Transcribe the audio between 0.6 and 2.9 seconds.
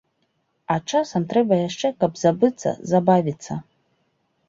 А часам трэба яшчэ, каб забыцца,